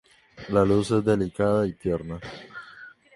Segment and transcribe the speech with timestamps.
[0.49, 2.19] La luz es delicada y tierna.